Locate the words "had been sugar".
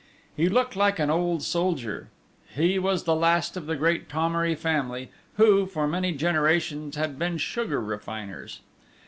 6.95-7.79